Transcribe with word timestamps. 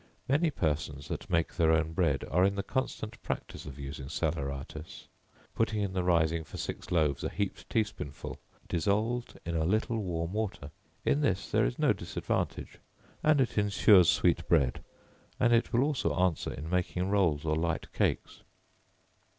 Many 0.27 0.49
persons 0.49 1.09
that 1.09 1.29
make 1.29 1.53
their 1.57 1.71
own 1.71 1.93
bread, 1.93 2.23
are 2.31 2.43
in 2.43 2.55
the 2.55 2.63
constant 2.63 3.21
practice 3.21 3.67
of 3.67 3.77
using 3.77 4.09
salaeratus, 4.09 5.05
putting 5.53 5.79
in 5.83 5.93
the 5.93 6.01
rising 6.03 6.43
for 6.43 6.57
six 6.57 6.89
loaves 6.89 7.23
a 7.23 7.29
heaped 7.29 7.69
tea 7.69 7.83
spoonful, 7.83 8.39
dissolved 8.67 9.37
in 9.45 9.55
a 9.55 9.63
little 9.63 9.99
warm 9.99 10.33
water; 10.33 10.71
in 11.05 11.21
this 11.21 11.51
there 11.51 11.65
is 11.65 11.77
no 11.77 11.93
disadvantage, 11.93 12.79
and 13.21 13.39
it 13.39 13.59
insures 13.59 14.09
sweet 14.09 14.47
bread, 14.47 14.83
and 15.39 15.67
will 15.67 15.83
also 15.83 16.15
answer 16.15 16.51
in 16.51 16.67
making 16.67 17.07
rolls 17.07 17.45
or 17.45 17.55
light 17.55 17.93
cakes. 17.93 18.41